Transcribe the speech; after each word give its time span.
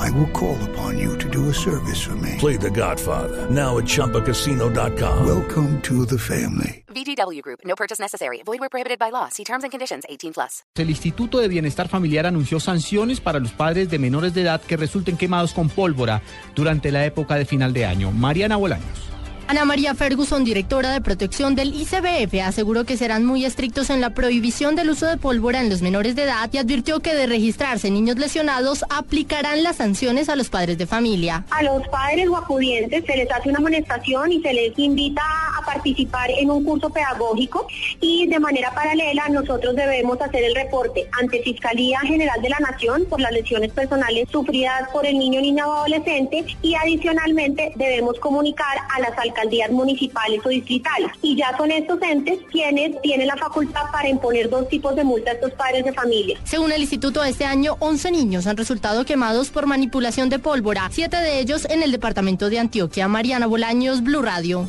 I 0.00 0.10
will 0.12 0.30
call 0.32 0.56
upon 0.70 0.98
you 0.98 1.18
to 1.18 1.28
do 1.28 1.50
a 1.50 1.54
service 1.54 2.00
for 2.00 2.16
me. 2.16 2.36
Play 2.38 2.56
The 2.56 2.70
Godfather 2.70 3.50
now 3.50 3.76
at 3.78 3.84
ChumbaCasino.com. 3.84 5.26
Welcome 5.26 5.80
to 5.82 6.06
the 6.06 6.18
family. 6.18 6.84
VGW 6.88 7.42
Group. 7.42 7.60
No 7.64 7.74
purchase 7.76 8.00
necessary. 8.00 8.42
Void 8.44 8.60
where 8.60 8.70
prohibited 8.70 8.98
by 8.98 9.10
law. 9.10 9.28
See 9.28 9.44
terms 9.44 9.62
and 9.62 9.70
conditions. 9.70 10.04
18 10.08 10.32
plus. 10.32 10.64
El 10.74 10.88
Instituto 10.88 11.38
de 11.38 11.48
Bienestar 11.48 11.88
Familiar 11.88 12.26
anunció 12.26 12.60
sanciones 12.60 13.20
para 13.20 13.38
los 13.38 13.52
padres 13.52 13.90
de 13.90 13.98
menores 13.98 14.32
de 14.32 14.42
edad 14.42 14.62
que 14.62 14.78
resulten 14.78 15.18
quemados 15.18 15.52
con 15.52 15.68
pólvora 15.68 16.22
durante 16.54 16.90
la 16.90 17.04
época 17.04 17.34
de 17.34 17.44
final 17.44 17.74
de 17.74 17.84
año. 17.84 18.10
Mariana 18.10 18.56
Bolaños. 18.56 19.10
Ana 19.50 19.64
María 19.64 19.96
Ferguson, 19.96 20.44
directora 20.44 20.92
de 20.92 21.00
protección 21.00 21.56
del 21.56 21.74
ICBF, 21.74 22.40
aseguró 22.44 22.84
que 22.84 22.96
serán 22.96 23.24
muy 23.24 23.44
estrictos 23.44 23.90
en 23.90 24.00
la 24.00 24.10
prohibición 24.10 24.76
del 24.76 24.90
uso 24.90 25.06
de 25.06 25.16
pólvora 25.16 25.60
en 25.60 25.68
los 25.68 25.82
menores 25.82 26.14
de 26.14 26.22
edad 26.22 26.48
y 26.52 26.58
advirtió 26.58 27.00
que 27.00 27.16
de 27.16 27.26
registrarse 27.26 27.90
niños 27.90 28.16
lesionados 28.16 28.84
aplicarán 28.90 29.64
las 29.64 29.78
sanciones 29.78 30.28
a 30.28 30.36
los 30.36 30.50
padres 30.50 30.78
de 30.78 30.86
familia. 30.86 31.46
A 31.50 31.64
los 31.64 31.82
padres 31.88 32.28
o 32.28 32.36
acudientes 32.36 33.04
se 33.04 33.16
les 33.16 33.28
hace 33.28 33.48
una 33.48 33.58
amonestación 33.58 34.30
y 34.30 34.40
se 34.40 34.52
les 34.52 34.78
invita 34.78 35.22
a 35.58 35.59
participar 35.72 36.30
en 36.30 36.50
un 36.50 36.64
curso 36.64 36.90
pedagógico 36.90 37.66
y 38.00 38.26
de 38.26 38.40
manera 38.40 38.74
paralela 38.74 39.28
nosotros 39.28 39.76
debemos 39.76 40.20
hacer 40.20 40.42
el 40.44 40.54
reporte 40.54 41.08
ante 41.20 41.42
Fiscalía 41.42 42.00
General 42.00 42.40
de 42.42 42.48
la 42.48 42.58
Nación 42.58 43.04
por 43.08 43.20
las 43.20 43.32
lesiones 43.32 43.70
personales 43.72 44.28
sufridas 44.30 44.88
por 44.92 45.06
el 45.06 45.16
niño, 45.18 45.40
niña 45.40 45.66
o 45.68 45.72
adolescente 45.72 46.44
y 46.62 46.74
adicionalmente 46.74 47.72
debemos 47.76 48.18
comunicar 48.18 48.78
a 48.94 49.00
las 49.00 49.16
alcaldías 49.16 49.70
municipales 49.70 50.40
o 50.44 50.48
distritales. 50.48 51.12
Y 51.22 51.36
ya 51.36 51.56
son 51.56 51.70
estos 51.70 52.00
entes 52.02 52.38
quienes 52.50 53.00
tienen 53.02 53.28
la 53.28 53.36
facultad 53.36 53.82
para 53.92 54.08
imponer 54.08 54.50
dos 54.50 54.68
tipos 54.68 54.96
de 54.96 55.04
multa 55.04 55.30
a 55.30 55.34
estos 55.34 55.52
padres 55.52 55.84
de 55.84 55.92
familia. 55.92 56.38
Según 56.44 56.72
el 56.72 56.80
instituto, 56.80 57.22
este 57.22 57.44
año 57.44 57.76
11 57.78 58.10
niños 58.10 58.46
han 58.46 58.56
resultado 58.56 59.04
quemados 59.04 59.50
por 59.50 59.66
manipulación 59.66 60.28
de 60.28 60.38
pólvora, 60.38 60.88
siete 60.90 61.18
de 61.18 61.38
ellos 61.40 61.66
en 61.70 61.82
el 61.82 61.92
departamento 61.92 62.50
de 62.50 62.58
Antioquia. 62.58 63.08
Mariana 63.08 63.46
Bolaños, 63.46 64.02
Blue 64.02 64.22
Radio. 64.22 64.66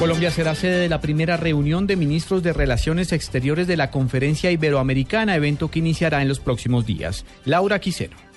Colombia 0.00 0.30
será 0.30 0.54
sede 0.54 0.78
de 0.78 0.88
la 0.88 1.02
primera 1.02 1.36
reunión 1.36 1.86
de 1.86 1.94
ministros 1.94 2.42
de 2.42 2.54
Relaciones 2.54 3.12
Exteriores 3.12 3.66
de 3.66 3.76
la 3.76 3.90
Conferencia 3.90 4.50
Iberoamericana, 4.50 5.36
evento 5.36 5.70
que 5.70 5.80
iniciará 5.80 6.22
en 6.22 6.28
los 6.28 6.40
próximos 6.40 6.86
días. 6.86 7.26
Laura 7.44 7.80
Quiseno. 7.80 8.29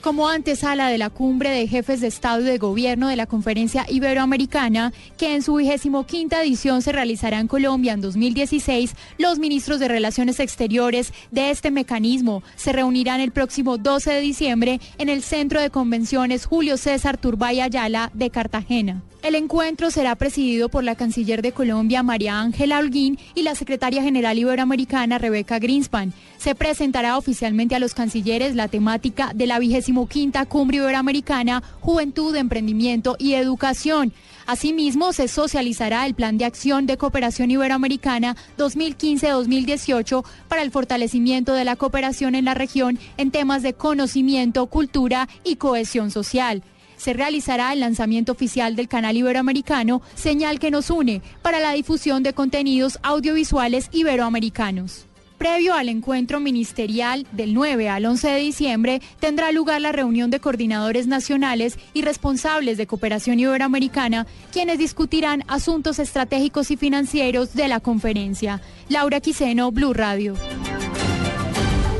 Como 0.00 0.28
antesala 0.28 0.88
de 0.88 0.98
la 0.98 1.10
cumbre 1.10 1.50
de 1.50 1.66
jefes 1.66 2.00
de 2.00 2.06
Estado 2.06 2.40
y 2.40 2.44
de 2.44 2.58
Gobierno 2.58 3.08
de 3.08 3.16
la 3.16 3.26
Conferencia 3.26 3.86
Iberoamericana, 3.88 4.92
que 5.18 5.34
en 5.34 5.42
su 5.42 5.54
vigésimo 5.54 6.06
quinta 6.06 6.42
edición 6.42 6.82
se 6.82 6.92
realizará 6.92 7.40
en 7.40 7.48
Colombia 7.48 7.92
en 7.92 8.00
2016, 8.00 8.94
los 9.18 9.38
ministros 9.38 9.80
de 9.80 9.88
Relaciones 9.88 10.40
Exteriores 10.40 11.12
de 11.30 11.50
este 11.50 11.70
mecanismo 11.70 12.42
se 12.56 12.72
reunirán 12.72 13.20
el 13.20 13.32
próximo 13.32 13.78
12 13.78 14.12
de 14.12 14.20
diciembre 14.20 14.80
en 14.98 15.08
el 15.08 15.22
Centro 15.22 15.60
de 15.60 15.70
Convenciones 15.70 16.46
Julio 16.46 16.76
César 16.76 17.18
Turbay 17.18 17.60
Ayala 17.60 18.10
de 18.14 18.30
Cartagena. 18.30 19.02
El 19.22 19.34
encuentro 19.34 19.90
será 19.90 20.14
presidido 20.14 20.68
por 20.68 20.84
la 20.84 20.94
canciller 20.94 21.42
de 21.42 21.50
Colombia, 21.50 22.04
María 22.04 22.38
Ángela 22.38 22.78
Holguín, 22.78 23.18
y 23.34 23.42
la 23.42 23.56
secretaria 23.56 24.00
general 24.00 24.38
iberoamericana, 24.38 25.18
Rebeca 25.18 25.58
Greenspan. 25.58 26.12
Se 26.38 26.54
presentará 26.54 27.18
oficialmente 27.18 27.74
a 27.74 27.80
los 27.80 27.92
cancilleres 27.92 28.54
la 28.54 28.68
temática 28.68 29.32
de 29.34 29.48
la 29.48 29.58
vigésimo 29.58 29.95
quinta 30.04 30.44
Cumbre 30.44 30.76
Iberoamericana, 30.76 31.62
Juventud, 31.80 32.36
Emprendimiento 32.36 33.16
y 33.18 33.32
Educación. 33.32 34.12
Asimismo, 34.44 35.14
se 35.14 35.28
socializará 35.28 36.04
el 36.04 36.14
Plan 36.14 36.36
de 36.36 36.44
Acción 36.44 36.84
de 36.84 36.98
Cooperación 36.98 37.50
Iberoamericana 37.50 38.36
2015-2018 38.58 40.24
para 40.48 40.60
el 40.60 40.70
fortalecimiento 40.70 41.54
de 41.54 41.64
la 41.64 41.76
cooperación 41.76 42.34
en 42.34 42.44
la 42.44 42.52
región 42.52 42.98
en 43.16 43.30
temas 43.30 43.62
de 43.62 43.72
conocimiento, 43.72 44.66
cultura 44.66 45.28
y 45.42 45.56
cohesión 45.56 46.10
social 46.10 46.62
se 46.96 47.12
realizará 47.12 47.72
el 47.72 47.80
lanzamiento 47.80 48.32
oficial 48.32 48.74
del 48.74 48.88
canal 48.88 49.16
iberoamericano 49.16 50.02
Señal 50.14 50.58
que 50.58 50.70
nos 50.70 50.90
une 50.90 51.22
para 51.42 51.60
la 51.60 51.72
difusión 51.72 52.22
de 52.22 52.32
contenidos 52.32 52.98
audiovisuales 53.02 53.88
iberoamericanos. 53.92 55.06
Previo 55.38 55.74
al 55.74 55.88
encuentro 55.88 56.40
ministerial 56.40 57.26
del 57.32 57.52
9 57.52 57.88
al 57.88 58.06
11 58.06 58.28
de 58.28 58.38
diciembre, 58.38 59.02
tendrá 59.20 59.52
lugar 59.52 59.80
la 59.80 59.92
reunión 59.92 60.30
de 60.30 60.40
coordinadores 60.40 61.06
nacionales 61.06 61.78
y 61.92 62.02
responsables 62.02 62.78
de 62.78 62.86
cooperación 62.86 63.38
iberoamericana, 63.38 64.26
quienes 64.50 64.78
discutirán 64.78 65.44
asuntos 65.46 65.98
estratégicos 65.98 66.70
y 66.70 66.76
financieros 66.76 67.54
de 67.54 67.68
la 67.68 67.80
conferencia. 67.80 68.62
Laura 68.88 69.20
Quiseno, 69.20 69.70
Blue 69.72 69.92
Radio. 69.92 70.34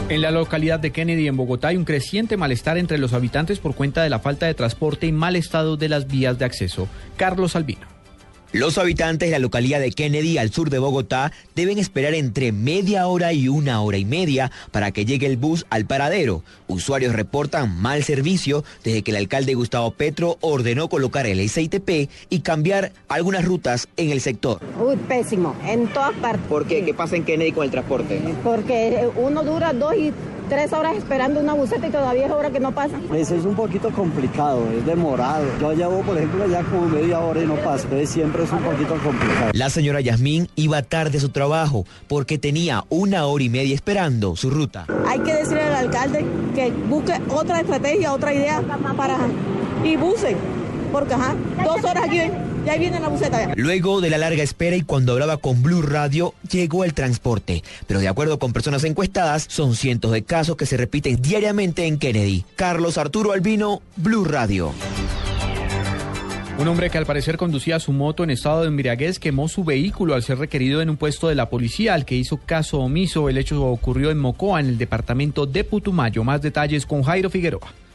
En 0.08 0.22
la 0.22 0.30
localidad 0.30 0.78
de 0.78 0.92
Kennedy, 0.92 1.26
en 1.26 1.36
Bogotá, 1.36 1.68
hay 1.68 1.76
un 1.76 1.84
creciente 1.84 2.36
malestar 2.36 2.78
entre 2.78 2.96
los 2.96 3.12
habitantes 3.12 3.58
por 3.58 3.74
cuenta 3.74 4.02
de 4.02 4.10
la 4.10 4.20
falta 4.20 4.46
de 4.46 4.54
transporte 4.54 5.06
y 5.06 5.12
mal 5.12 5.34
estado 5.34 5.76
de 5.76 5.88
las 5.88 6.06
vías 6.06 6.38
de 6.38 6.44
acceso. 6.44 6.88
Carlos 7.16 7.56
Albino. 7.56 7.95
Los 8.56 8.78
habitantes 8.78 9.28
de 9.28 9.32
la 9.32 9.38
localidad 9.38 9.80
de 9.80 9.92
Kennedy, 9.92 10.38
al 10.38 10.50
sur 10.50 10.70
de 10.70 10.78
Bogotá, 10.78 11.30
deben 11.54 11.76
esperar 11.76 12.14
entre 12.14 12.52
media 12.52 13.06
hora 13.06 13.34
y 13.34 13.50
una 13.50 13.82
hora 13.82 13.98
y 13.98 14.06
media 14.06 14.50
para 14.70 14.92
que 14.92 15.04
llegue 15.04 15.26
el 15.26 15.36
bus 15.36 15.66
al 15.68 15.84
paradero. 15.84 16.42
Usuarios 16.66 17.14
reportan 17.14 17.78
mal 17.78 18.02
servicio 18.02 18.64
desde 18.82 19.02
que 19.02 19.10
el 19.10 19.18
alcalde 19.18 19.52
Gustavo 19.52 19.90
Petro 19.90 20.38
ordenó 20.40 20.88
colocar 20.88 21.26
el 21.26 21.46
SITP 21.46 22.08
y 22.30 22.40
cambiar 22.40 22.92
algunas 23.08 23.44
rutas 23.44 23.88
en 23.98 24.08
el 24.08 24.22
sector. 24.22 24.62
Uy, 24.80 24.96
pésimo, 25.06 25.54
en 25.66 25.88
todas 25.88 26.14
partes. 26.14 26.46
¿Por 26.48 26.66
qué? 26.66 26.82
¿Qué 26.82 26.94
pasa 26.94 27.16
en 27.16 27.24
Kennedy 27.26 27.52
con 27.52 27.64
el 27.64 27.70
transporte? 27.70 28.18
Porque 28.42 29.06
uno 29.16 29.44
dura 29.44 29.74
dos 29.74 29.94
y 29.94 30.14
tres 30.48 30.72
horas 30.72 30.96
esperando 30.96 31.40
una 31.40 31.54
buseta 31.54 31.86
y 31.86 31.90
todavía 31.90 32.26
es 32.26 32.32
hora 32.32 32.50
que 32.50 32.60
no 32.60 32.72
pasa. 32.72 32.98
Eso 33.14 33.34
es 33.34 33.44
un 33.44 33.54
poquito 33.54 33.90
complicado, 33.90 34.66
es 34.76 34.84
demorado. 34.86 35.44
Yo 35.60 35.72
llevo, 35.72 36.00
por 36.00 36.16
ejemplo, 36.16 36.46
ya 36.46 36.62
como 36.62 36.88
media 36.88 37.20
hora 37.20 37.42
y 37.42 37.46
no 37.46 37.54
pasa. 37.56 37.84
Entonces 37.84 38.10
siempre 38.10 38.44
es 38.44 38.52
un 38.52 38.60
poquito 38.60 38.94
complicado. 39.02 39.50
La 39.52 39.70
señora 39.70 40.00
Yasmín 40.00 40.48
iba 40.56 40.82
tarde 40.82 41.18
a 41.18 41.20
su 41.20 41.30
trabajo 41.30 41.84
porque 42.08 42.38
tenía 42.38 42.84
una 42.88 43.26
hora 43.26 43.44
y 43.44 43.48
media 43.48 43.74
esperando 43.74 44.36
su 44.36 44.50
ruta. 44.50 44.86
Hay 45.06 45.18
que 45.20 45.34
decirle 45.34 45.62
al 45.62 45.74
alcalde 45.74 46.24
que 46.54 46.70
busque 46.88 47.14
otra 47.30 47.60
estrategia, 47.60 48.12
otra 48.12 48.32
idea 48.32 48.62
para... 48.96 49.16
y 49.84 49.96
buce. 49.96 50.36
Porque, 50.92 51.14
ajá, 51.14 51.34
dos 51.64 51.84
horas 51.84 52.04
aquí 52.04 52.20
ya 52.66 52.76
viene 52.76 53.00
la 53.00 53.08
buseta. 53.08 53.52
Luego 53.56 54.00
de 54.00 54.10
la 54.10 54.18
larga 54.18 54.42
espera 54.42 54.76
y 54.76 54.82
cuando 54.82 55.12
hablaba 55.12 55.36
con 55.36 55.62
Blue 55.62 55.82
Radio, 55.82 56.34
llegó 56.50 56.84
el 56.84 56.94
transporte. 56.94 57.62
Pero 57.86 58.00
de 58.00 58.08
acuerdo 58.08 58.38
con 58.38 58.52
personas 58.52 58.84
encuestadas, 58.84 59.46
son 59.48 59.74
cientos 59.74 60.12
de 60.12 60.24
casos 60.24 60.56
que 60.56 60.66
se 60.66 60.76
repiten 60.76 61.22
diariamente 61.22 61.86
en 61.86 61.98
Kennedy. 61.98 62.44
Carlos 62.56 62.98
Arturo 62.98 63.32
Albino, 63.32 63.80
Blue 63.96 64.24
Radio. 64.24 64.72
Un 66.58 66.68
hombre 66.68 66.88
que 66.88 66.96
al 66.96 67.04
parecer 67.04 67.36
conducía 67.36 67.78
su 67.78 67.92
moto 67.92 68.24
en 68.24 68.30
estado 68.30 68.62
de 68.62 68.68
embriaguez 68.68 69.18
quemó 69.18 69.46
su 69.46 69.62
vehículo 69.62 70.14
al 70.14 70.22
ser 70.22 70.38
requerido 70.38 70.80
en 70.80 70.88
un 70.88 70.96
puesto 70.96 71.28
de 71.28 71.34
la 71.34 71.50
policía, 71.50 71.92
al 71.92 72.06
que 72.06 72.16
hizo 72.16 72.38
caso 72.38 72.78
omiso. 72.78 73.28
El 73.28 73.36
hecho 73.36 73.62
ocurrió 73.62 74.10
en 74.10 74.18
Mocoa, 74.18 74.60
en 74.60 74.66
el 74.66 74.78
departamento 74.78 75.44
de 75.44 75.64
Putumayo. 75.64 76.24
Más 76.24 76.40
detalles 76.40 76.86
con 76.86 77.02
Jairo 77.02 77.28
Figueroa. 77.28 77.85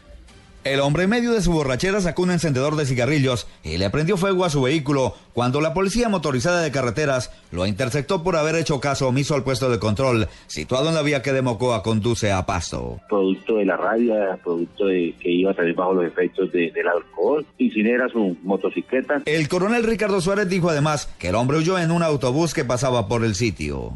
El 0.63 0.79
hombre 0.79 1.05
en 1.05 1.09
medio 1.09 1.31
de 1.31 1.41
su 1.41 1.51
borrachera 1.51 2.01
sacó 2.01 2.21
un 2.21 2.29
encendedor 2.29 2.75
de 2.75 2.85
cigarrillos 2.85 3.47
y 3.63 3.79
le 3.79 3.89
prendió 3.89 4.15
fuego 4.15 4.45
a 4.45 4.51
su 4.51 4.61
vehículo 4.61 5.15
cuando 5.33 5.59
la 5.59 5.73
policía 5.73 6.07
motorizada 6.07 6.61
de 6.61 6.71
carreteras 6.71 7.31
lo 7.51 7.65
interceptó 7.65 8.21
por 8.21 8.35
haber 8.35 8.55
hecho 8.55 8.79
caso 8.79 9.07
omiso 9.07 9.33
al 9.33 9.43
puesto 9.43 9.71
de 9.71 9.79
control 9.79 10.27
situado 10.45 10.89
en 10.89 10.95
la 10.95 11.01
vía 11.01 11.23
que 11.23 11.33
de 11.33 11.41
Mocoa 11.41 11.81
conduce 11.81 12.31
a 12.31 12.45
Pasto. 12.45 12.99
Producto 13.09 13.55
de 13.55 13.65
la 13.65 13.75
rabia, 13.75 14.37
producto 14.43 14.85
de 14.85 15.15
que 15.19 15.31
iba 15.31 15.49
a 15.49 15.55
salir 15.55 15.73
bajo 15.73 15.95
los 15.95 16.05
efectos 16.05 16.51
de, 16.51 16.71
del 16.71 16.87
alcohol, 16.87 17.43
incinera 17.57 18.07
su 18.09 18.37
motocicleta. 18.43 19.23
El 19.25 19.47
coronel 19.49 19.83
Ricardo 19.83 20.21
Suárez 20.21 20.47
dijo 20.47 20.69
además 20.69 21.07
que 21.17 21.29
el 21.29 21.35
hombre 21.35 21.57
huyó 21.57 21.79
en 21.79 21.89
un 21.89 22.03
autobús 22.03 22.53
que 22.53 22.65
pasaba 22.65 23.07
por 23.07 23.25
el 23.25 23.33
sitio. 23.33 23.93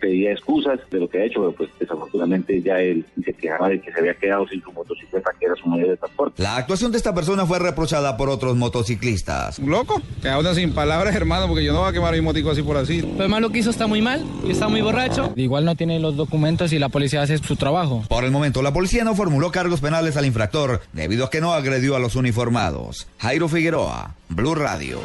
Pedía 0.00 0.32
excusas 0.32 0.80
de 0.90 0.98
lo 0.98 1.10
que 1.10 1.18
ha 1.18 1.24
hecho, 1.26 1.52
pues 1.56 1.68
desafortunadamente 1.78 2.62
ya 2.62 2.80
él 2.80 3.04
se 3.22 3.34
quejaba 3.34 3.68
de 3.68 3.82
que 3.82 3.92
se 3.92 3.98
había 3.98 4.14
quedado 4.14 4.48
sin 4.48 4.62
su 4.62 4.72
motocicleta, 4.72 5.30
que 5.38 5.44
era 5.44 5.54
su 5.56 5.68
medio 5.68 5.90
de 5.90 5.96
transporte. 5.98 6.42
La 6.42 6.56
actuación 6.56 6.90
de 6.90 6.96
esta 6.96 7.14
persona 7.14 7.44
fue 7.44 7.58
reprochada 7.58 8.16
por 8.16 8.30
otros 8.30 8.56
motociclistas. 8.56 9.58
Loco, 9.58 10.00
que 10.22 10.28
habla 10.30 10.54
sin 10.54 10.72
palabras, 10.72 11.14
hermano, 11.14 11.48
porque 11.48 11.64
yo 11.64 11.74
no 11.74 11.80
voy 11.80 11.90
a 11.90 11.92
quemar 11.92 12.14
mi 12.14 12.22
motico 12.22 12.50
así 12.50 12.62
por 12.62 12.78
así. 12.78 13.02
Lo 13.02 13.22
hermano 13.22 13.48
lo 13.48 13.52
que 13.52 13.58
hizo 13.58 13.70
está 13.70 13.86
muy 13.86 14.00
mal, 14.00 14.24
está 14.48 14.68
muy 14.68 14.80
borracho. 14.80 15.32
Igual 15.36 15.66
no 15.66 15.74
tiene 15.74 16.00
los 16.00 16.16
documentos 16.16 16.72
y 16.72 16.78
la 16.78 16.88
policía 16.88 17.22
hace 17.22 17.36
su 17.36 17.56
trabajo. 17.56 18.02
Por 18.08 18.24
el 18.24 18.30
momento, 18.30 18.62
la 18.62 18.72
policía 18.72 19.04
no 19.04 19.14
formuló 19.14 19.50
cargos 19.50 19.80
penales 19.80 20.16
al 20.16 20.24
infractor 20.24 20.80
debido 20.92 21.26
a 21.26 21.30
que 21.30 21.40
no 21.40 21.52
agredió 21.52 21.94
a 21.94 21.98
los 21.98 22.16
uniformados. 22.16 23.06
Jairo 23.18 23.48
Figueroa, 23.48 24.14
Blue 24.28 24.54
Radio. 24.54 24.98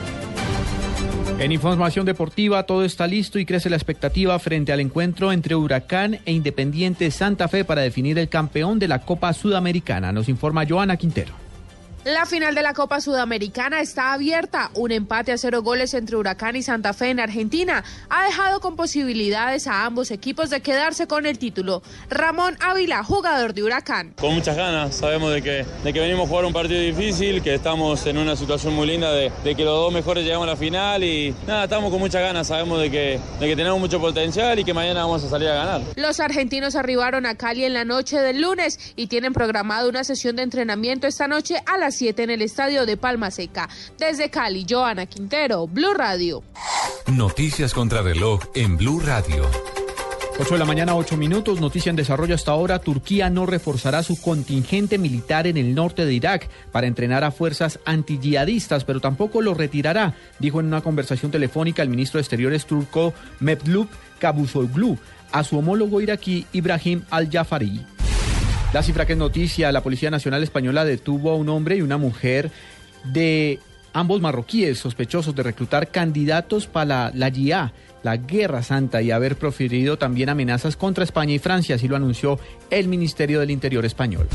En 1.37 1.51
información 1.51 2.05
deportiva, 2.05 2.63
todo 2.63 2.85
está 2.85 3.07
listo 3.07 3.37
y 3.39 3.45
crece 3.45 3.69
la 3.69 3.75
expectativa 3.75 4.39
frente 4.39 4.71
al 4.71 4.79
encuentro 4.79 5.33
entre 5.33 5.53
Huracán 5.55 6.19
e 6.25 6.31
Independiente 6.31 7.11
Santa 7.11 7.49
Fe 7.49 7.65
para 7.65 7.81
definir 7.81 8.17
el 8.17 8.29
campeón 8.29 8.79
de 8.79 8.87
la 8.87 8.99
Copa 8.99 9.33
Sudamericana. 9.33 10.13
Nos 10.13 10.29
informa 10.29 10.65
Joana 10.65 10.95
Quintero. 10.95 11.44
La 12.05 12.27
final 12.27 12.53
de 12.53 12.61
la 12.61 12.75
Copa 12.75 13.01
Sudamericana 13.01 13.81
está 13.81 14.13
abierta. 14.13 14.69
Un 14.75 14.91
empate 14.91 15.31
a 15.31 15.39
cero 15.39 15.63
goles 15.63 15.95
entre 15.95 16.15
Huracán 16.15 16.55
y 16.55 16.61
Santa 16.61 16.93
Fe 16.93 17.09
en 17.09 17.19
Argentina 17.19 17.83
ha 18.11 18.25
dejado 18.27 18.59
con 18.59 18.75
posibilidades 18.75 19.65
a 19.65 19.85
ambos 19.85 20.11
equipos 20.11 20.51
de 20.51 20.61
quedarse 20.61 21.07
con 21.07 21.25
el 21.25 21.39
título. 21.39 21.81
Ramón 22.07 22.57
Ávila, 22.59 23.03
jugador 23.03 23.55
de 23.55 23.63
Huracán. 23.63 24.13
Con 24.21 24.35
muchas 24.35 24.55
ganas, 24.55 24.95
sabemos 24.95 25.33
de 25.33 25.41
que, 25.41 25.65
de 25.83 25.93
que 25.93 25.99
venimos 25.99 26.27
a 26.27 26.29
jugar 26.29 26.45
un 26.45 26.53
partido 26.53 26.79
difícil, 26.79 27.41
que 27.41 27.55
estamos 27.55 28.05
en 28.05 28.19
una 28.19 28.35
situación 28.35 28.75
muy 28.75 28.85
linda 28.85 29.11
de, 29.11 29.31
de, 29.43 29.55
que 29.55 29.63
los 29.63 29.73
dos 29.73 29.91
mejores 29.91 30.23
llegamos 30.23 30.47
a 30.47 30.51
la 30.51 30.57
final 30.57 31.03
y 31.03 31.33
nada, 31.47 31.63
estamos 31.63 31.89
con 31.89 31.99
muchas 31.99 32.21
ganas, 32.21 32.45
sabemos 32.45 32.81
de 32.81 32.91
que, 32.91 33.19
de 33.39 33.47
que 33.47 33.55
tenemos 33.55 33.79
mucho 33.79 33.99
potencial 33.99 34.59
y 34.59 34.63
que 34.63 34.75
mañana 34.75 35.01
vamos 35.05 35.23
a 35.23 35.29
salir 35.31 35.49
a 35.49 35.55
ganar. 35.55 35.81
Los 35.95 36.19
argentinos 36.19 36.75
arribaron 36.75 37.25
a 37.25 37.33
Cali 37.33 37.65
en 37.65 37.73
la 37.73 37.83
noche 37.83 38.19
del 38.21 38.41
lunes 38.41 38.93
y 38.95 39.07
tienen 39.07 39.33
programado 39.33 39.89
una 39.89 40.03
sesión 40.03 40.35
de 40.35 40.43
entrenamiento 40.43 41.07
esta 41.07 41.27
noche 41.27 41.55
a 41.65 41.79
las 41.79 41.94
7 41.95 42.23
en 42.23 42.29
el 42.29 42.41
estadio 42.41 42.85
de 42.85 42.97
Palma 42.97 43.31
Seca. 43.31 43.69
Desde 43.97 44.29
Cali, 44.29 44.65
Joana 44.69 45.05
Quintero, 45.05 45.67
Blue 45.67 45.93
Radio. 45.93 46.43
Noticias 47.07 47.73
contra 47.73 48.01
reloj 48.01 48.41
en 48.53 48.77
Blue 48.77 48.99
Radio. 48.99 49.49
8 50.37 50.55
de 50.55 50.59
la 50.59 50.65
mañana, 50.65 50.95
8 50.95 51.15
minutos. 51.15 51.61
Noticia 51.61 51.89
en 51.89 51.95
desarrollo 51.95 52.35
hasta 52.35 52.51
ahora. 52.51 52.79
Turquía 52.79 53.29
no 53.29 53.45
reforzará 53.45 54.03
su 54.03 54.21
contingente 54.21 54.97
militar 54.97 55.47
en 55.47 55.55
el 55.55 55.73
norte 55.73 56.05
de 56.05 56.13
Irak 56.13 56.49
para 56.73 56.87
entrenar 56.87 57.23
a 57.23 57.31
fuerzas 57.31 57.79
antiyihadistas, 57.85 58.83
pero 58.83 58.99
tampoco 58.99 59.41
lo 59.41 59.53
retirará, 59.53 60.13
dijo 60.39 60.59
en 60.59 60.65
una 60.65 60.81
conversación 60.81 61.31
telefónica 61.31 61.83
el 61.83 61.89
ministro 61.89 62.17
de 62.17 62.23
Exteriores 62.23 62.65
turco 62.65 63.13
Mevlut 63.39 63.89
Cavusoglu 64.19 64.97
a 65.31 65.43
su 65.43 65.57
homólogo 65.57 66.01
iraquí 66.01 66.45
Ibrahim 66.51 67.03
al-Jafari. 67.09 67.94
La 68.75 68.83
cifra 68.83 69.05
que 69.05 69.13
es 69.13 69.17
noticia, 69.17 69.71
la 69.71 69.81
Policía 69.81 70.11
Nacional 70.11 70.43
Española 70.43 70.83
detuvo 70.83 71.31
a 71.31 71.35
un 71.35 71.47
hombre 71.47 71.77
y 71.77 71.81
una 71.81 71.95
mujer 71.95 72.51
de 73.05 73.57
ambos 73.93 74.19
marroquíes 74.19 74.79
sospechosos 74.79 75.33
de 75.33 75.43
reclutar 75.43 75.91
candidatos 75.91 76.67
para 76.67 77.09
la, 77.13 77.29
la 77.31 77.71
la 78.03 78.17
Guerra 78.17 78.63
Santa, 78.63 79.01
y 79.01 79.11
haber 79.11 79.37
proferido 79.37 79.97
también 79.97 80.27
amenazas 80.27 80.75
contra 80.75 81.05
España 81.05 81.33
y 81.33 81.39
Francia, 81.39 81.75
así 81.75 81.87
lo 81.87 81.95
anunció 81.95 82.37
el 82.69 82.89
Ministerio 82.89 83.39
del 83.39 83.51
Interior 83.51 83.85
español. 83.85 84.27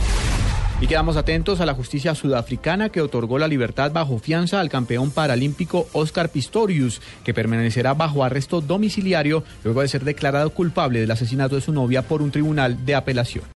Y 0.81 0.86
quedamos 0.86 1.19
atentos 1.19 1.60
a 1.60 1.66
la 1.66 1.75
justicia 1.75 2.14
sudafricana 2.14 2.88
que 2.88 3.02
otorgó 3.02 3.38
la 3.38 3.46
libertad 3.46 3.93
bajo 3.93 4.19
fianza 4.20 4.58
al 4.58 4.70
campeón 4.70 5.10
paralímpico 5.10 5.86
Oscar 5.93 6.31
Pistorius, 6.31 7.02
que 7.25 7.34
permanecerá 7.34 7.93
bajo 7.93 8.25
arresto 8.25 8.62
domiciliario 8.62 9.44
luego 9.64 9.82
de 9.82 9.88
ser 9.88 10.02
declarado 10.02 10.48
culpable 10.48 10.98
del 10.98 11.10
asesinato 11.10 11.56
de 11.56 11.60
su 11.60 11.75
novia 11.75 12.00
por 12.00 12.22
un 12.22 12.31
tribunal 12.31 12.86
de 12.86 12.94
apelación. 12.94 13.44